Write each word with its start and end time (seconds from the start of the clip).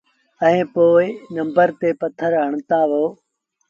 ائيٚݩ 0.43 0.69
پو 0.73 0.85
نمبر 1.35 1.67
تي 1.79 1.89
پٿر 1.99 2.31
هڻتآ 2.45 2.79
وهو۔ 2.89 3.05